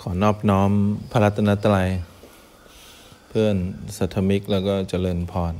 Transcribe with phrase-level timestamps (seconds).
[0.00, 0.70] ขอนอบน้อม
[1.10, 1.88] พระรัตนตรัย
[3.28, 3.56] เพื่อน
[3.96, 5.54] สัทมิกแล้วก็เจริญพร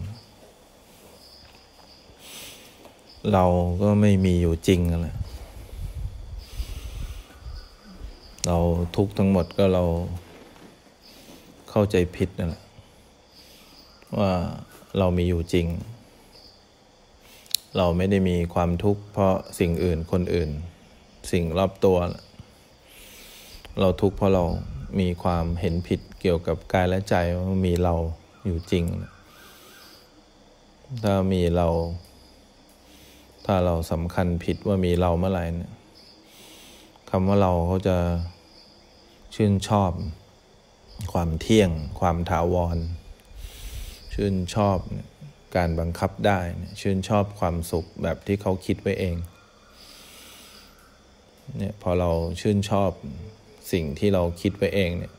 [3.33, 3.45] เรา
[3.83, 5.17] ก็ไม่มีอยู่จริงแหละ
[8.47, 8.59] เรา
[8.97, 9.85] ทุกทั้งหมดก็เรา
[11.71, 12.63] เข้าใจผิดนั่นแหละ
[14.19, 14.33] ว่า
[14.99, 15.67] เรามีอยู่จริง
[17.77, 20.51] เราไม่ได้มีความทุกข์เพราะสิ่งอื่นคนอื่น
[21.33, 21.99] สิ่งรอบตัว
[23.81, 24.45] เราทุกข์เพราะเรา
[25.01, 27.95] มีความเห็นผิดเกี่ยวกับกายและใจว่ามีเรา
[28.45, 28.85] อยู่จริง
[31.03, 31.69] ถ้ามีเรา
[33.45, 35.73] ถ้าเราสำคัญผิดว่ามีเราเมื่อไหร่เนี่ย
[37.11, 37.97] คำว่าเราเขาจะ
[39.35, 39.93] ชื่นชอบ
[41.13, 42.79] ความเที่ยง ความถาวร
[44.15, 44.79] ชื่นชอบ
[45.57, 46.39] การบังคับได้
[46.81, 49.17] ชื่นชอบความสุขแบบที่เขาคิดไว้เอง
[51.59, 52.91] เนี่ยพอเราชื่นชอบ
[53.73, 55.13] สิ่งที่เราคิดไว้เองเนี่ย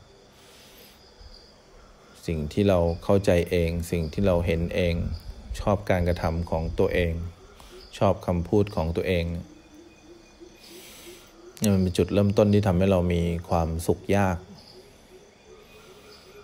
[2.28, 4.96] สิ่งที่เราเข้าใจเอง สิ่งที่เราเห็นเอง
[5.60, 7.14] ชอบการกระทำของตัวเอง
[7.98, 14.38] ชอบคำพูดของตัวเองเนี่ยมันเป็นจุดเริ่มต้นที่ทำให้เรามีความสุขยาก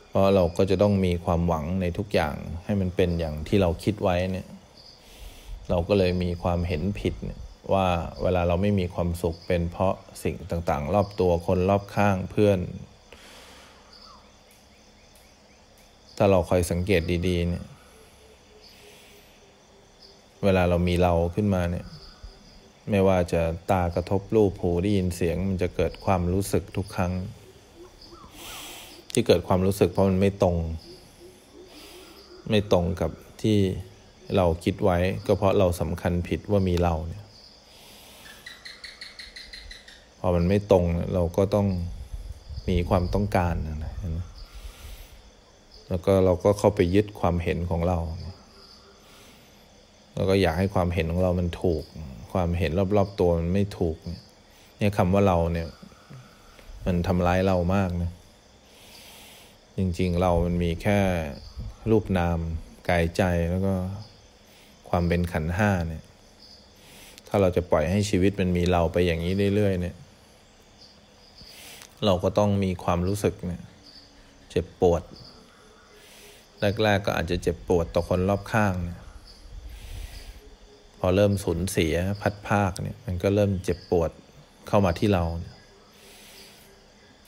[0.07, 2.35] เพราะเราก็จะต้องมีความหวังในทุกอย่าง
[2.65, 4.47] ให้มันเป็นอย่างที่เราคิดไว้เนี่ย
[5.69, 7.39] เราก็เลยมีความเห็นผิดเนี่ย
[7.71, 7.87] ว่า
[8.21, 12.59] เวลาเราไม่มีความสุขเป็นเพราะสิ่งต่างๆ รอบตัวคนรอบข้างเพื่อน
[16.17, 17.65] ถ้าเราคอยสังเกตดีๆ เนี่ย
[20.43, 21.85] เวลาเรามีเราขึ้นมาเนี่ย
[22.89, 23.41] ไม่ว่าจะ
[23.71, 27.13] ตากระทบรูปหูได้ยินเสียง มันจะเกิดความรู้สึกทุกครั้ง
[29.13, 30.57] ที่เกิดความรู้สึกเพราะมันไม่ตรง
[32.49, 33.57] ไม่ตรงกับที่
[34.35, 34.97] เราคิดไว้
[35.27, 37.22] ก็เพราะเราสำคัญผิดว่ามีเราเนี่ย
[40.25, 41.67] พอมันไม่ตรงเราก็ต้อง
[42.69, 43.93] มีความต้องการนะ
[45.89, 47.97] แล้วก็เราก็เข้าไปยึดความเห็นของเรา
[50.15, 51.83] แล้วก็อยากให้ความเห็นของเรามันถูก
[52.33, 53.97] ความเห็นรอบๆตัวมันไม่ถูก
[54.77, 55.67] เนี่ยคำว่าเราเนี่ย
[56.85, 58.11] มันทำร้ายเรามากนะ
[59.77, 60.97] จริงๆเรามันมีแค่
[61.89, 62.37] รูปนาม
[62.89, 63.75] กายใจแล้วก็
[64.89, 66.03] ความเป็นขันห้าเนี่ย
[67.27, 69.95] ถ้าเราจะปล่อยให้ชีวิตมันมีเราไปอย่างนี้เรื่อยๆเนี่ย
[72.05, 73.63] เราก็ต้องมีความรู้สึกเนี่ย
[74.49, 75.01] เจ็บปวด
[76.83, 78.99] แรก ๆ ก็อาจจะเจ็บปวดต่อคนรอบข้างเนี่ย
[80.99, 84.11] พอเริ่มสูญเสียพัดภาคเนี่ย มันก็เริ่มเจ็บปวด
[84.67, 85.53] เข้ามาที่เราเนี่ย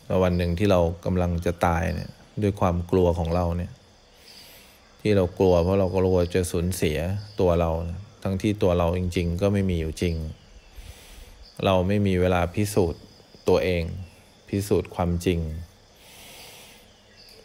[0.06, 3.72] แล้ววันหนึ่งที่เรากำลังจะตายเนี่ย ด้วยความกลัวของเราเนี่ย
[5.02, 6.98] ที่เรากลัว เพราะเรากลัวจะสูญเสีย
[7.40, 7.72] ตัวเรา
[8.24, 10.16] ทั้งที่ตัวเราจริง ๆ ก็ไม่มีอยู่จริง
[11.66, 13.02] เราไม่มีเวลาพิสูจน์
[13.50, 13.84] ตัวเอง
[14.56, 15.40] พิสูจน์ความจริง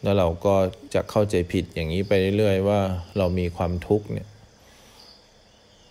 [0.02, 0.54] แล้วเราก็
[0.94, 2.80] จะเข้าใจผิดอย่างนี้ไปเรื่อยๆว่า
[3.18, 4.28] เรามีความทุกข์เนี่ย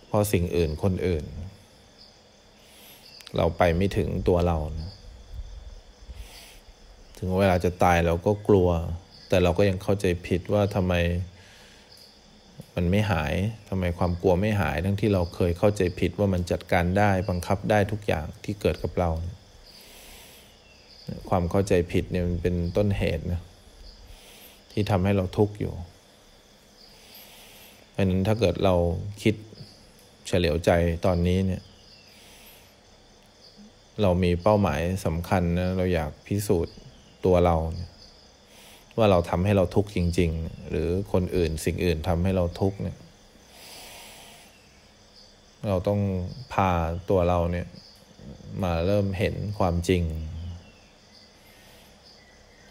[0.06, 1.24] เพราะสิ่งอื่นคนอื่น
[3.36, 4.90] เราไปไม่ถึงตัวเรานะ
[7.18, 8.68] ถึงเวลาจะตายเราก็กลัว
[9.28, 10.94] แต่เราก็ยังเข้าใจผิดว่าทำไม
[12.74, 13.34] มันไม่หาย
[13.68, 19.39] ทำไมความกลัวไม่หาย ทั้งที่เราเคยเข้าใจผิดว่ามันจัดการได้บังคับได้ทุกอย่างที่เกิดกับเรานะ
[21.30, 23.40] ความเข้าใจผิดเนี่ยมันเป็นต้นเหตุนะ
[24.72, 25.72] ที่ทำให้เราทุกข์อยู่
[27.90, 28.74] เพราะนั้นถ้าเกิดเรา
[29.22, 29.34] คิด
[30.26, 30.70] เฉลียวใจ
[31.06, 31.62] ตอนนี้เนี่ย
[34.02, 36.76] เรามีเป้าหมายสำคัญนะเราอยากพิสูจน์
[37.24, 37.56] ตัวเรา
[38.98, 42.96] ว่าเราทำให้เราทุกข์จริง ๆ หรือคนอื่นสิ่งอื่นทำให้เราทุกข์เนี่ย
[45.68, 46.00] เราต้อง
[46.52, 46.70] พา
[47.10, 47.66] ตัวเราเนี่ย
[48.62, 50.02] มาเริ่มเห็นความจริง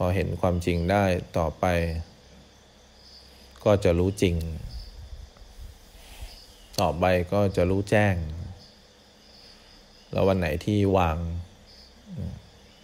[0.01, 1.05] พอเห็นความจริงได้
[1.37, 1.65] ต่อไป
[3.65, 4.35] ก็จะรู้จริง
[6.81, 8.15] ต่อไปก็จะรู้แจ้ง
[10.11, 11.17] แล้ววันไหนที่วาง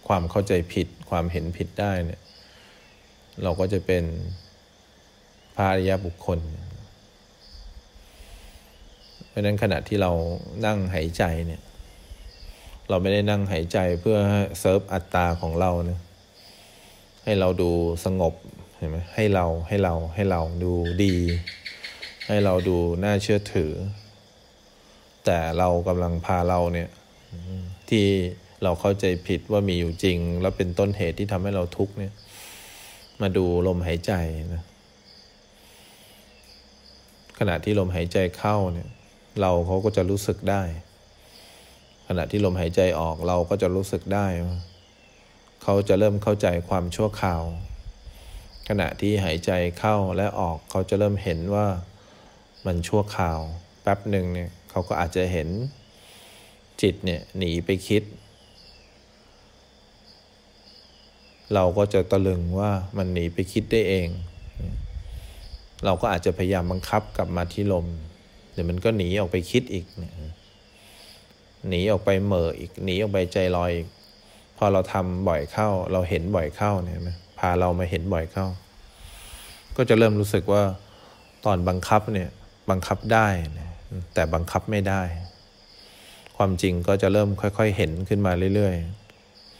[0.08, 2.20] ความเข้าใจผิดความเห็นผิดได้เนี่ย
[3.42, 4.04] เราก็จะเป็น
[5.54, 6.40] พระอริยบุคคล
[9.28, 10.10] เพราะนั้นขณะที่เรา
[10.66, 11.62] นั่งหายใจเนี่ย
[12.88, 14.18] เราไม่ได้นั่งหายใจเพื่อ
[14.60, 16.00] เซิร์ฟอัตตาของเราเนี่ย
[17.28, 17.70] ให้เราดู
[18.04, 18.34] สงบ
[18.76, 20.72] เห็นไหมให้เราให้เราให้เราดู
[21.04, 21.14] ดี
[22.28, 23.72] ให้เราดูน่าเชื่อถือ
[25.24, 26.88] แต่เรากำลังพาเราเนี่ย
[27.88, 28.06] ที่
[28.62, 32.12] เราเข้าใจผิดว่ามีอยู่จริง แล้วเป็นต้นเหตุที่ทำให้เราทุกข์เนี่ย
[33.20, 34.12] มาดูลมหายใจ
[34.54, 34.62] นะ
[37.38, 38.88] ขณะที่ลมหายใจเข้าเนี่ย
[39.40, 40.62] เราเขาก็จะรู้สึกได้
[42.08, 44.26] ขณะที่ลมหายใจออกเราก็จะรู้สึกได้
[45.68, 47.42] เขาจะเริ่มเข้าใจความชั่วคราว
[48.68, 51.66] ขณะที่หายใจเข้าและออกเขาจะเริ่มเห็นว่า
[52.66, 53.38] มันชั่วคราว
[53.82, 55.48] แป๊บหนึ่งเนี่ยเขาก็อาจจะเห็น
[56.82, 58.02] จิตเนี่ยหนีไปคิด
[61.54, 64.08] เราก็จะตะลึงว่ามันหนีไปคิดได้เอง
[65.84, 67.86] เราก็อาจจะพยายามบังคับกลับมาที่ลม
[68.52, 69.86] เดี๋ยวมันก็หนีออกไปคิดอีก
[71.68, 73.88] หนีออกไปเหม่ออีก หนีออกไปใจลอยอีก
[74.56, 78.46] พอเราทำบ่อยเข้า เราเห็นบ่อยเข้าเนี่ยนะพาเรามาเห็นบ่อยเข้า
[79.76, 80.62] ก็จะเริ่มรู้สึกว่า
[81.44, 82.28] ตอนบังคับเนี่ย
[82.70, 83.26] บังคับได้
[83.58, 83.70] นะ
[84.14, 85.02] แต่บังคับไม่ได้
[86.36, 88.74] ความจริงก็จะเริ่มค่อย ๆ เห็นขึ้นมาเรื่อย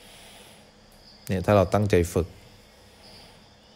[0.00, 2.28] ๆเนี่ยถ้าเราตั้งใจฝึก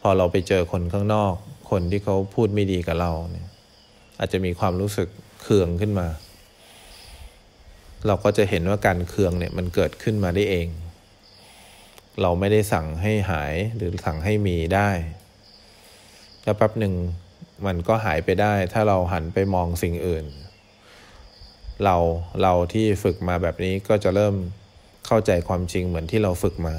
[0.01, 1.33] พอเราไปเจอคนข้างนอก
[1.69, 3.47] คนที่เขาพูดไม่ดีกับเราเนี่ย
[4.19, 5.07] อาจจะมีความรู้สึก
[5.41, 6.07] เคืองขึ้นมา
[8.07, 10.67] เราก็จะเห็นว่าการเคืองเนี่ยมันเกิดขึ้นมาได้เอง
[12.21, 14.89] เราไม่ได้สั่งให้หายหรือสั่งให้มีได้
[16.43, 16.93] แล้วแป๊บหนึ่ง
[17.65, 20.25] มันก็หายไปได้ ถ้าเราหันไปมองสิ่งอื่น
[21.83, 21.95] เรา
[22.41, 24.35] เราที่ฝึกมาแบบนี้ก็จะเริ่ม
[25.05, 26.75] เข้าใจความจริงเหมือนที่เราฝึกมา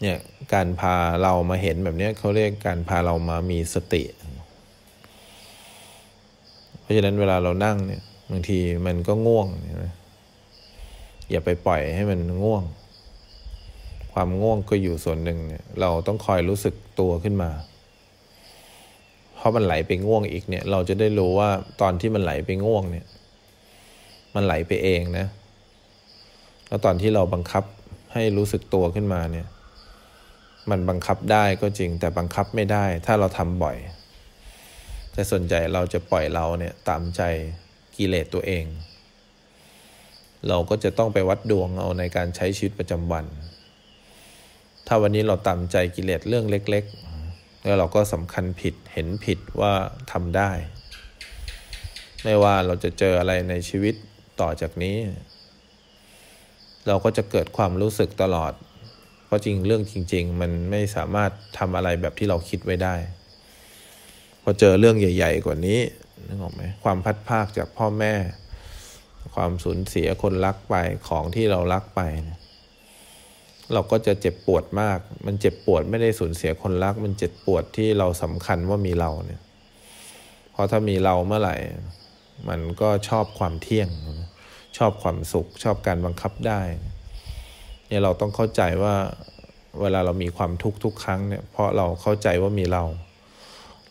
[0.00, 0.18] เนี่ย
[0.54, 4.02] การพาเรามาเห็นแบบนี้เขาเรียกการพาเรามามีสติ
[6.80, 9.48] เพราะฉะนั้นเวลาเรานั่งเนี่ยบางทีมันก็ง่วง
[11.30, 12.62] อย่าไปปล่อยให้มันง่วง
[14.12, 17.50] ความง่วงก็อยู่ส่วนหนึ่งเนี่ยเราต้องคอยรู้สึกตัวขึ้นมา
[19.36, 21.50] เพราะมันไหลไปง่วงอีกเนี่ย เราจะได้รู้ว่า
[21.80, 23.06] ตอนที่มันไหลไปง่วงเนี่ย
[24.34, 25.26] มันไหลไปเองนะ
[26.68, 27.64] แล้วตอนที่เราบังคับ
[28.12, 29.46] ให้รู้สึกตัวขึ้นมาเนี่ย
[30.70, 33.76] มันบังคับได้ก็จริง แต่บังคับไม่ได้ ถ้าเราทำบ่อย
[35.12, 37.22] แต่ส่วนใหญ่เราจะปล่อยเราเนี่ยตามใจ
[37.96, 38.64] กิเลสตัวเอง
[40.48, 43.24] เราก็จะต้องไปวัดดวงเอาในการใช้ชีวิตประจำวัน
[44.94, 46.84] ถ้าวันนี้เราตามใจกิเลสเรื่องเล็ก
[47.24, 49.72] ๆ แล้วเราก็สำคัญผิดเห็นผิดว่า
[50.12, 50.50] ทำได้
[52.24, 53.94] ไม่ว่าเราจะเจออะไรในชีวิต
[54.40, 54.96] ต่อจากนี้
[56.86, 58.52] เราก็จะเกิดความรู้สึกตลอด
[59.26, 62.94] เพราะจริงเรื่องจริง ๆ มันไม่สามารถทำอะไรแบบที่เราคิดไว้ได้
[64.42, 65.80] พอเจอเรื่องใหญ่ ๆ กว่านี้
[66.26, 68.14] นึกออกไหมความพัดภาคจากพ่อแม่
[69.34, 70.74] ความสูญเสียคนรักไป
[71.08, 72.41] ของที่เรารักไปนะ
[73.74, 79.42] เราก็จะเจ็บปวดมาก มันเจ็บปวดไม่ได้สูญเสียคนรัก มันเจ็บปวดที่เราสำคัญว่ามีเราเนี่ย
[80.52, 81.56] เพราะถ้ามีเราเมื่อไหร่
[82.48, 83.88] มันก็ชอบความเที่ยง
[84.78, 86.60] ชอบความสุข ชอบการบังคับได้
[87.86, 88.94] เนี่ยเราต้องเข้าใจว่า
[89.80, 92.84] เวลาเรามีความทุกข์ทุกครั้งเนี่ย เพราะเราเข้าใจว่ามีเรา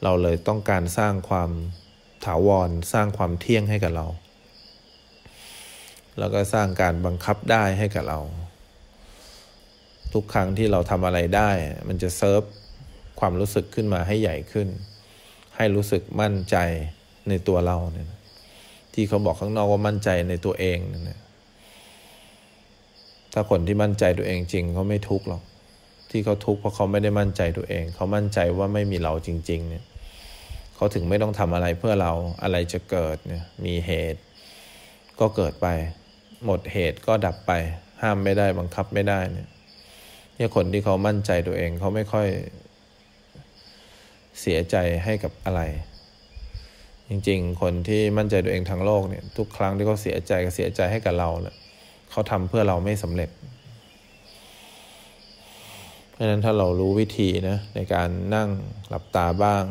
[0.03, 1.51] เราเลยต้องการสร้างความ
[2.25, 4.07] ถาวร สร้างความเที่ยงให้กับเรา
[6.19, 8.19] แล้วก็สร้างการบังคับได้ให้กับเรา
[10.13, 11.49] ทุกครั้งที่เราทำอะไรได้
[11.87, 12.41] มันจะเซิร์ฟ
[13.19, 14.67] ความรู้สึกขึ้นมาให้ใหญ่ขึ้น
[15.55, 16.57] ให้รู้สึกมั่นใจ
[17.29, 18.07] ในตัวเราเนี่ย
[18.93, 21.19] ที่เขาบอกข้างนอกว่ามั่นใจในตัวเองเนี่ย
[23.33, 25.43] ถ้าคนที่มั่นใจตัวเองจริงเขาไม่ทุกข์หรอก
[26.11, 29.83] ที่เขาทุกข์เพราะเขาไม่ได้มั่นใจตัวเอง เขามั่นใจว่าไม่มีเราจริง ๆ เนี่ย
[30.75, 32.11] เขาถึงไม่ต้องทำอะไรเพื่อเรา
[32.43, 34.21] อะไรจะเกิดเนี่ยมีเหตุ
[35.19, 35.67] ก็เกิดไป
[36.45, 37.51] หมดเหตุก็ดับไป
[38.01, 39.47] ห้ามไม่ได้บังคับไม่ได้เนี่ย
[40.41, 42.27] เนี่ยคนที่เขามั่นใจตัวเองเขาไม่ค่อย
[44.41, 45.61] เสียใจให้กับอะไร
[47.09, 51.55] จริงๆ คนที่มั่นใจตัวเองทั้งโลกเนี่ย ทุกครั้งที่เขาเสียใจก็เสียใจให้กับเราแหละ
[52.11, 53.29] เขาทำเพื่อเราไม่สำเร็จ
[56.11, 58.49] เพราะฉะนั้นถ้าเรารู้วิธีนะในการนั่ง
[58.89, 59.63] หลับตาบ้าง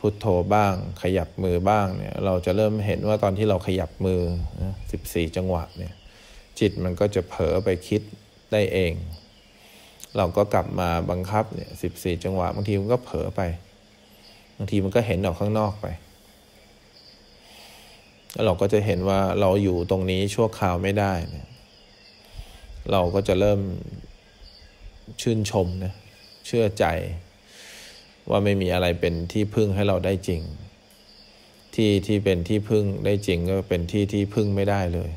[0.00, 4.20] พุโทโธบ้าง ขยับมือบ้างเนี่ย เราจะเริ่มเห็นว่าตอนที่เราขยับมือ
[4.92, 5.94] สิบสี่จังหวะเนี่ย
[6.60, 8.02] จิตมันก็จะเผลอไปคิด
[8.52, 8.92] ได้เอง
[10.16, 13.40] เราก็กลับมาบังคับเนี่ยสิบสี่จังหวะ บางทีมันก็เผลอไป
[14.56, 15.86] บางทีมันก็เห็นออกข้างนอกไป
[18.32, 21.48] แล้วเราก็จะเห็นว่าเราอยู่ตรงนี้ชั่วคราวไม่ได้เนี่ย
[22.92, 23.60] เราก็จะเริ่ม
[25.22, 25.94] ชื่นชมนะ
[26.46, 26.84] เชื่อใจ
[28.30, 30.42] ว่าไม่มีอะไรเป็นที่พึ่งให้เราได้จริง
[31.74, 35.10] ที่ที่เป็นที่พึ่งได้จริงก็เป็นที่ที่พึ่งไม่ได้เลย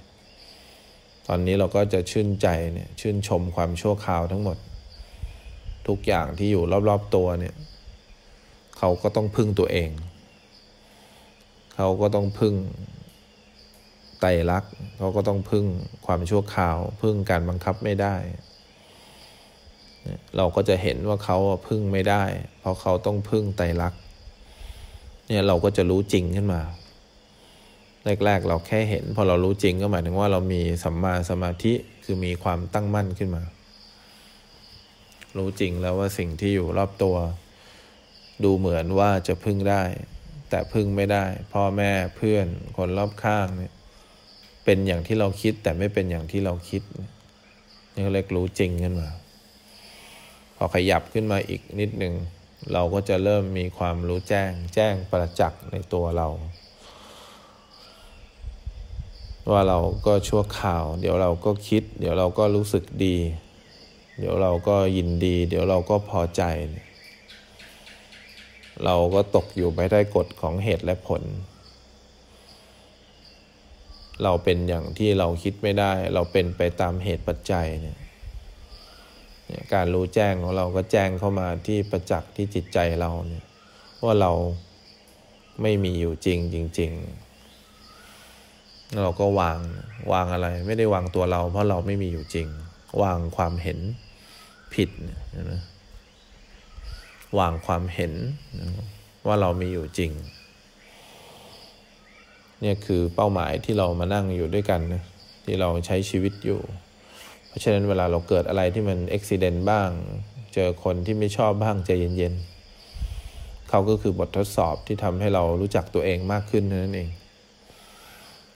[1.28, 4.58] ตอนนี้เราก็จะชื่นใจเนี่ยชื่นชมความชั่วคราวทั้งหมด
[5.88, 7.56] ทุกอย่างที่อยู่รอบๆตัวเนี่ย
[8.78, 9.90] เขาก็ต้องพึ่งตัวเอง
[11.76, 12.56] เขาก็ต้องพึ่ง
[14.20, 15.66] ไตรลักษณ์เขาก็ต้องพึ่ง
[16.06, 18.16] ความชั่วคราว พึ่งการบังคับไม่ได้
[20.38, 22.24] เราก็จะเห็นว่าเขาพึ่งไม่ได้
[22.60, 24.00] เพราะเขาต้องพึ่งไตรลักษณ์
[25.28, 26.62] เนี่ยเราก็จะรู้จริงขึ้นมา
[28.26, 31.74] แรกๆเราแค่เห็น พอเรารู้จริงก็หมายถึงว่าเรามีสัมมาสมาธิ
[32.04, 33.44] คือมีความตั้งมั่นขึ้นมา
[35.38, 37.16] รู้จริงแล้วว่าสิ่งที่อยู่รอบตัว
[38.44, 39.84] ดูเหมือนว่าจะพึ่งได้
[40.50, 42.48] แต่พึ่งไม่ได้ พ่อแม่เพื่อน
[42.78, 43.74] คนรอบข้างเนี่ย
[44.66, 46.82] เป็นอย่างที่เราคิดแต่ไม่เป็นอย่างที่เราคิด
[47.96, 49.10] นี่เรียกรู้จริงขึ้นมา
[50.56, 52.14] พอขยับขึ้นมาอีกนิดหนึ่ง
[52.74, 56.28] เราก็จะเริ่มมีความรู้แจ้ง แจ้งประจักษ์ในตัวเรา
[59.52, 63.18] ว่าเราก็ชั่วข่าว เดี๋ยวเราก็คิด เดี๋ยวเราก็รู้สึกดี
[64.22, 66.44] เดี๋ยวเราก็ยินดี เดี๋ยวเราก็พอใจ
[68.86, 71.24] เราก็ตกอยู่ไปได้กฎของเหตุและผล
[74.24, 77.98] เราเป็นอย่างที่เราคิดไม่ได้ เราเป็นไปตามเหตุปัจจัยเนี่ย
[79.74, 83.46] การรู้แจ้งของเราก็แจ้งเข้ามาที่ประจักษ์ที่จิตใจเราเนี่ย
[84.04, 84.32] ว่าเรา
[85.62, 86.92] ไม่มีอยู่จริงจริง
[87.78, 89.60] ๆ เราก็วาง
[90.12, 92.48] วางอะไร ไม่ได้วางตัวเรา เพราะเราไม่มีอยู่จริง
[93.04, 93.80] วางความเห็น
[94.76, 94.90] ผิด
[95.52, 95.62] นะ
[97.40, 98.14] วางความเห็น
[99.28, 100.12] ว่าเรามีอยู่จริง
[102.62, 105.04] เนี่ยคือเป้าหมายที่เรามานั่งอยู่ด้วยกันนะ
[105.46, 106.62] ที่เราใช้ชีวิตอยู่
[107.48, 109.90] เพราะฉะนั้นเวลาเราเกิดอะไรที่มันอุบิเหตุบ้าง
[110.54, 117.10] เจอคนที่ไม่ชอบบ้างใจเย็นๆเขาก็คือบททดสอบที่ทำให้เรารู้จักตัวเองมากขึ้นนั่นเอง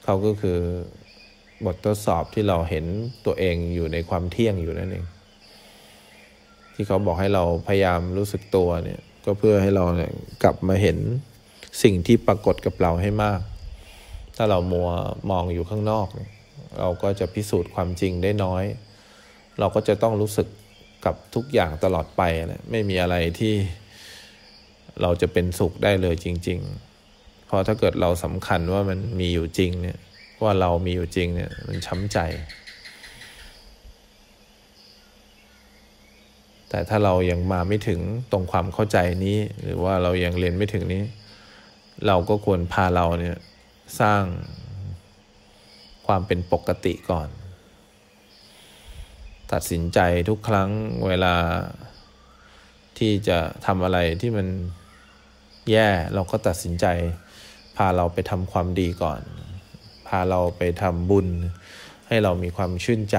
[0.04, 0.60] เขาก็คือ
[1.66, 2.86] บททดสอบที่เราเห็น
[3.26, 5.06] ตัวเองอยู่ในความเที่ยงอยู่นั่นเอง
[6.76, 10.12] ที่เขาบอกให้เราพยายามรู้สึกตัวเนี่ยก็เพื่อให้เราเนี่ย
[10.44, 10.98] กลับมาเห็น
[11.84, 13.42] สิ่งที่ปรากฏกับเราให้มาก
[14.36, 14.90] ถ้าเรามัว
[15.32, 16.32] มองอยู่ข้างนอกเนี่ย
[16.80, 18.64] เราก็จะพิสูจน์ความจริงได้น้อย
[19.60, 20.48] เราก็จะต้องรู้สึก
[21.06, 23.54] กับทุกอย่างตลอดไปนะไม่มีอะไรที่
[25.02, 26.60] เราจะเป็นสุขได้เลยจริง
[27.04, 29.98] ๆ เพราะถ้าเกิดเราสำคัญว่ามันมีอยู่จริงเนี่ย
[30.44, 32.18] ว่าเรามีอยู่จริงเนี่ยมันช้ำใจ
[36.70, 38.00] แต่ถ้าเรายังมาไม่ถึง
[38.32, 41.04] ตรงความเข้าใจนี้ หรือว่าเรายังเรียนไม่ถึงนี้
[42.08, 43.38] เราก็ควรพาเราเนี่ย
[44.00, 44.24] สร้าง
[46.08, 47.30] ความเป็นปกติก่อน
[49.52, 50.70] ตัดสินใจทุกครั้ง
[51.08, 51.36] เวลา
[52.98, 54.48] ที่จะทำอะไรที่มัน
[55.72, 56.86] แย่เราก็ตัดสินใจ
[57.78, 59.22] พาเราไปทำความดีก่อน
[60.08, 61.28] พาเราไปทำบุญ
[62.08, 63.18] ให้เรามีความชื่นใจ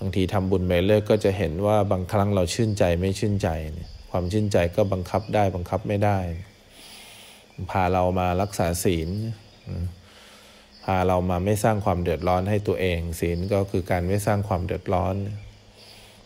[0.00, 3.48] บางทีทำบุญไปเลิกก็จะเห็นว่าบางครั้งเราชื่นใจไม่ชื่นใจ
[4.10, 6.18] ความชื่นใจก็บังคับได้บังคับไม่ได้
[7.70, 9.10] พาเรามารักษาศีล
[10.84, 15.14] พาเรามาไม่สร้างความเดือดร้อนให้ตัวเอง ศีลก็คือการไม่สร้างความเดือดร้อน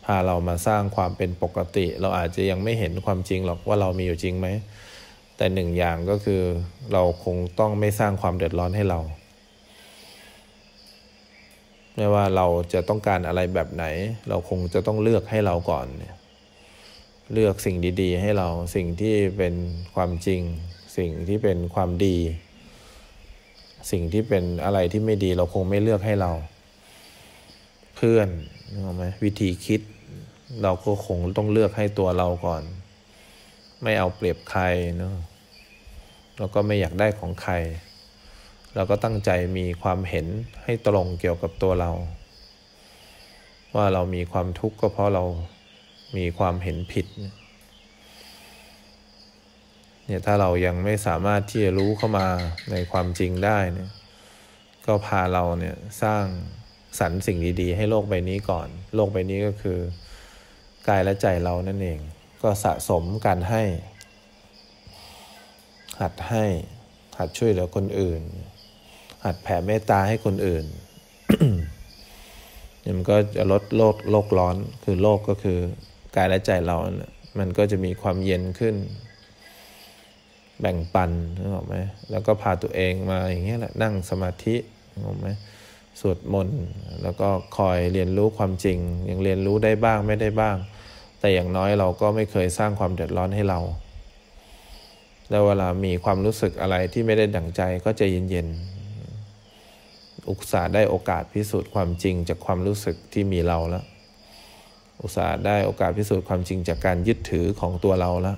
[0.05, 4.49] พาเรามาสร้างความเป็นปกติ เราอาจจะยังไม่เห็นความจริงหรอกว่าเรามีอยู่จริงไหม
[5.37, 6.43] แต่หนึ่งอย่างก็คือ
[6.93, 9.01] เราคงต้องไม่สร้างความเดือดร้อนให้เรา
[11.97, 13.85] ไม่ว่าเราจะต้องการอะไรแบบไหน
[14.29, 16.17] เราคงจะต้องเลือกให้เราก่อนเนี่ย
[17.33, 19.55] เลือกสิ่งดี ๆ ให้เราสิ่งที่เป็น
[19.95, 20.43] ความจริง
[20.97, 22.17] สิ่งที่เป็นความดี
[23.91, 26.33] สิ่งที่เป็นอะไรที่ไม่ดี เราคงไม่เลือกให้เรา
[27.97, 28.29] เพื่อน
[28.71, 29.81] นึกออกไหมวิธีคิด
[30.63, 32.63] เราก็คงต้องเลือกให้ตัวเราก่อน
[33.83, 34.63] ไม่เอาเปรียบใคร
[34.99, 35.15] เนาะ
[36.39, 37.55] เราก็ไม่อยากได้ของใคร
[38.75, 40.27] เราก็ตั้งใจมีความเห็น
[40.65, 41.91] ให้ตรงเกี่ยวกับตัวเรา
[43.77, 45.25] ว่าเรามีความทุกข์ก็เพราะเรา
[46.17, 47.07] มีความเห็นผิด
[50.07, 52.29] เนี่ยถ้าเรายังไม่สามารถที่จะรู้เข้ามา
[52.71, 53.91] ในความจริงได้เนี่ย
[54.87, 56.25] ก็พาเราเนี่ยสร้าง
[56.99, 59.79] สรรสิ่งดีๆ ให้โลกใบนี้ก่อน โลกใบนี้ก็คือ
[60.89, 61.99] กายและใจเรานั่นเอง
[62.43, 63.63] ก็สะสมการให้
[66.01, 66.45] หัดให้
[67.19, 68.23] หัดช่วยเหลือคนอื่น
[69.25, 70.65] หัดแผ่เมตตาให้คนอื่น
[72.81, 75.59] เนี่ยมันก็จะลดโลกโลกร้อน คือโลกก็คือ
[76.17, 76.77] กายและใจเรา
[77.39, 78.75] มันก็จะมีความเย็นขึ้น
[80.61, 81.77] แบ่งปันนึกออกไหม
[82.11, 84.57] แล้วก็พาตัวเองมาอย่างเงี้ยแหละนั่งสมาธิ
[84.93, 85.29] นึกออกไหม
[86.01, 86.61] สวดมนต์
[87.03, 88.79] แล้วก็คอยเรียนรู้ความจริง
[89.11, 90.57] ยังเรียนรู้ได้บ้างไม่ได้บ้าง
[91.21, 93.61] แต่อย่างน้อยเราก็ไม่เคยสร้างความเดือดร้อนให้เรา
[95.31, 98.72] แล้วเวลามีความรู้สึกอะไรที่ไม่ได้ดั่งใจก็จะเย็นๆ
[100.31, 103.85] อุตส่าห์ได้โอกาสพิสูจน์ความจริงจากความรู้สึกที่มีเราแล้ว
[105.03, 108.37] อุตส่าห์ได้โอกาสพิสูจน์ความจริงจากการยึดถือของตัวเราแล้ว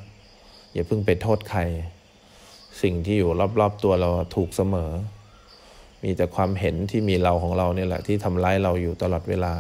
[0.73, 1.61] อย่าเพิ่งไปโทษใคร
[2.83, 4.91] สิ่งที่อยู่รอบๆตัวเราถูกเสมอ
[6.05, 9.55] มีแต่ความเห็นที่มีเราของเราเนี่ยแหละที่ทำร้ายเราอยู่ตลอดเวลา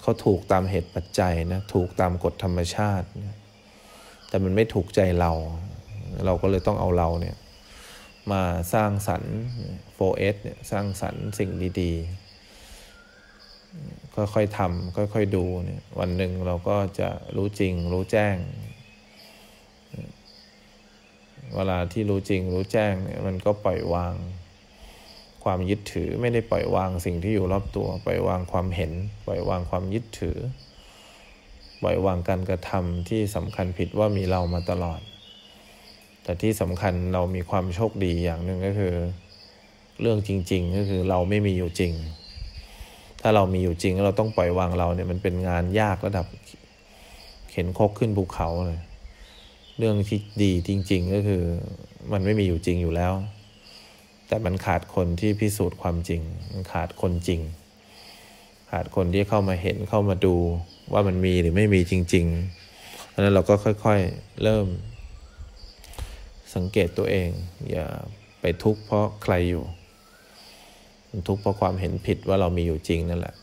[0.00, 3.06] เขาถูกตามเหตุปัจจัยนะถูกตามกฎธรรมชาติ
[4.28, 5.32] แต่มันไม่ถูกใจเรา
[6.26, 7.36] เราก็เลยต้องเอาเราเนี่ย
[8.32, 8.44] มา
[8.74, 9.34] สร้างสรรค์
[9.98, 12.30] 4S เนี่ยสร้างสรรค์สิ่งดีๆ
[14.14, 18.36] คค่อยๆทำค่อยๆดูเนี่ยวันหนึ่งเราก็จะรู้จริงรู้แจ้ง
[21.54, 24.14] เวลาที่รู้จริงรู้แจ้งเนี่ยมันก็ปล่อยวาง
[25.44, 28.92] ความยึดถือไม่ได้ปล่อยวางสิ่งที่อยู่รอบตัว ปล่อยวางความเห็น
[29.26, 30.38] ปล่อยวางความยึดถือ
[31.82, 35.00] ปล่อยวางการกระทำที่สำคัญผิดว่ามีเรามาตลอด
[36.30, 38.94] แต่ที่สำคัญเรามีความโชคดีอย่างหนึ่งก็คือ
[40.00, 41.92] เรื่องจริง ๆ ก็คือเราไม่มีอยู่จริง
[43.20, 46.26] ถ้าเรามีอยู่จริงเราต้องปล่อยวางเราเนี่ยมันเป็นงานยากระดับ
[47.50, 48.80] เข็นคกขึ้นภูเขาเลย
[49.78, 51.42] เรื่องที่ดีจริง ๆ ก็คือ
[52.12, 53.12] มันไม่มีอยู่จริงอยู่แล้ว
[54.28, 56.20] แต่มันขาดคนที่พิสูจน์ความจริง
[56.52, 57.40] มันขาดคนจริง
[58.70, 60.34] ขาดคนที่เข้ามาเห็นเข้ามาดู
[60.92, 62.26] ว่ามันมีหรือไม่มีจริง
[62.68, 64.66] ๆ เพราะนั้นเราก็ค่อย ๆ เริ่ม
[66.54, 67.30] สังเกตตัวเอง
[67.70, 67.86] อย่า
[68.40, 69.64] ไปทุกข์เพราะใครอยู่
[71.28, 73.34] ทุกข์เพราะความเห็นผิดว่าเรามีอยู่จริงนั่นแหละ